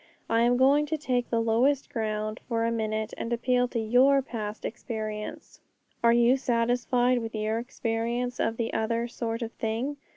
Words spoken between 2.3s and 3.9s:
for a minute, and appeal to